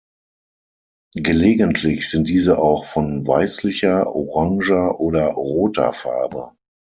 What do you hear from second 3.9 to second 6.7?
oranger oder roter Farbe.